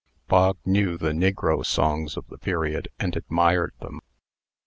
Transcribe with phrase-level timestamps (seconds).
[0.27, 4.01] Bog knew the negro songs of the period, and admired them.